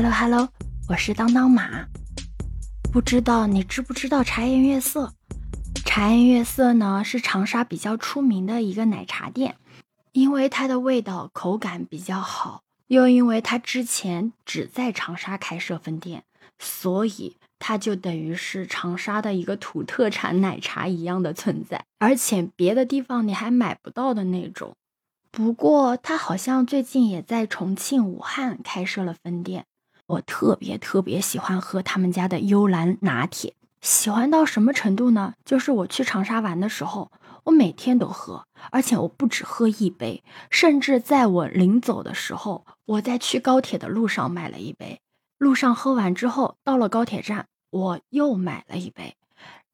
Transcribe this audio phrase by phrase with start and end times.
[0.00, 0.48] Hello Hello，
[0.88, 1.84] 我是当当马。
[2.92, 5.12] 不知道你知不知道茶颜悦色？
[5.84, 9.56] 茶颜悦色呢是长沙比较出名的一个奶茶店，
[10.12, 16.22] 因为它的味道口感比较好，又因为它之前只在长沙开设分店，
[16.60, 24.76] 所以它就等于是长沙的一个土特产奶茶一样的存在，而且别的地方你还买不到的那种。
[25.32, 29.64] 不过它好像最近也在重庆、武汉开设了分店。
[30.08, 35.34] 我特别特别喜欢喝他们家的幽兰拿铁，喜欢到什么程度呢？
[35.44, 37.12] 就是我去长沙玩的时候，
[37.44, 45.00] 我每天都喝，而且我不止喝一杯，甚至在我临走的时候，我在去高铁的路上买了一杯。
[45.36, 49.14] 路上喝完之后，到了高铁站，我又买了一杯，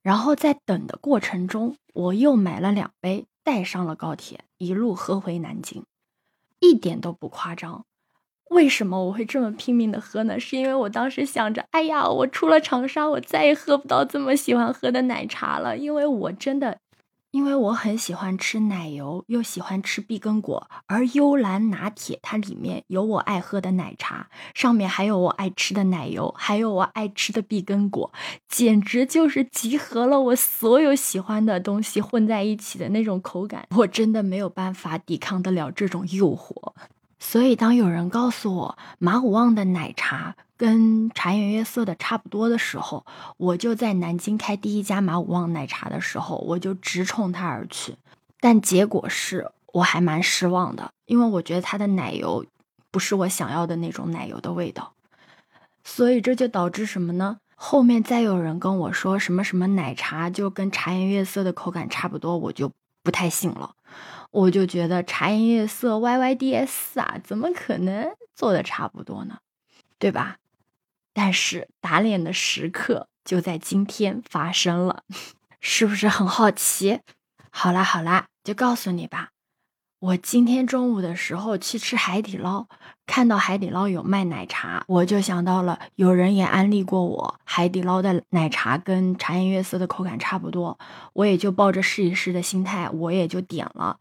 [0.02, 5.84] 然后在等的过程中，我又买了两杯，带上了高铁，一路喝回南京，
[6.58, 7.86] 一点都不夸张。
[8.50, 10.38] 为什么我会这么拼命的喝呢？
[10.38, 15.76] 是因为我当时想着，哎呀，我出了长沙，我再也喝不到这么喜欢喝的奶茶了。
[15.76, 16.78] 因为我真的，
[17.32, 28.12] 因为我很喜欢吃奶油，又喜欢吃碧根果，而幽兰拿铁它里面有我爱喝的奶茶，上面还有我爱吃的奶油，还有我爱吃的碧根果，
[28.48, 33.66] 简直就是集合了我所有喜欢的东西混在一起的那种口感。
[33.76, 36.74] 我真的没有办法抵抗得了这种诱惑。
[37.26, 43.06] 所以，当有人告诉我马五旺的奶茶跟茶颜悦色的差不多的时候，
[43.38, 47.96] 我就在南京开第一家马五旺奶茶的时候，我就直冲它而去。
[48.40, 52.44] 但结果是我还蛮失望的，因为我觉得它的奶油
[52.90, 54.92] 不是我想要的那种奶油的味道。
[55.82, 57.38] 所以这就导致什么呢？
[57.56, 62.70] 后面再有人跟我说什么什么奶茶就跟茶颜悦色的口感差不多，我就
[63.02, 63.74] 不太信了。
[64.30, 69.38] 我就觉得茶颜悦色 Y Y D S 啊，怎么可能做的差不多呢？
[69.98, 70.38] 对吧？
[71.12, 75.04] 但是打脸的时刻就在今天发生了，
[75.60, 77.00] 是不是很好奇？
[77.50, 79.30] 好啦好啦，就告诉你吧。
[80.00, 82.66] 我今天中午的时候去吃海底捞，
[83.06, 90.78] 看到海底捞有卖奶茶，我就想到了有人也安利过我海底捞的奶茶跟茶颜悦色的口感差不多，
[91.14, 93.98] 我也就抱着试一试的心态，我也就点了。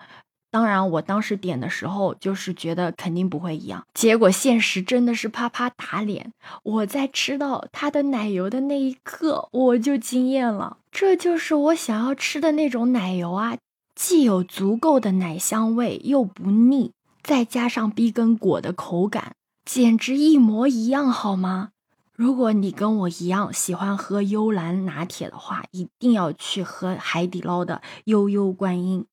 [0.51, 6.31] 当然，我当时点的时候就是觉得肯定不会一样，结果现实真的是啪啪打脸。
[6.63, 10.77] 我在吃到它的奶油的那一刻，我就惊艳了。
[10.91, 13.57] 这就是我想要吃的那种奶油啊，
[13.95, 21.69] 既有足够的奶香味，又不腻，再加上碧根果的口感，简直一模一样，好吗？
[22.15, 29.05] 如果你跟我一样喜欢喝幽兰拿铁的话，一定要去喝海底捞的悠悠观音。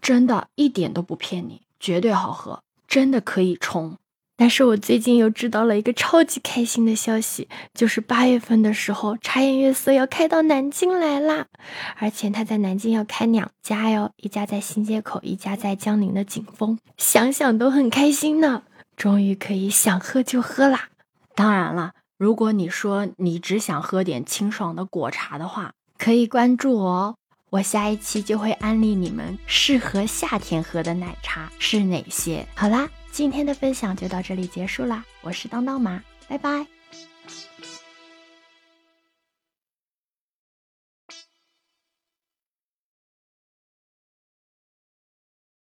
[0.00, 3.96] 真的一点都不骗你，绝对好喝，真的可以冲。
[4.36, 11.46] 但是我最近又知道了一个超级开心的消息，就是八月份的时候，茶颜悦色要开到南京来啦，
[11.98, 18.62] 而且他在南京要开两家哟，一家在新街口，一家在江宁的景峰，想想都很开心呢。
[18.96, 20.88] 终于可以想喝就喝啦。
[21.34, 27.14] 当然了，如果你说你只想喝点清爽的果茶的话，可以关注我哦。
[27.50, 32.46] 我下一期就会安利你们适合夏天喝的奶茶是哪些。
[32.54, 36.66] 好啦，今天的分享就到这里结束啦，我是当当妈，拜拜。